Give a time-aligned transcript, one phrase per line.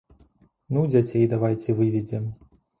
[0.77, 2.29] Ну, дзяцей давайце выведзем.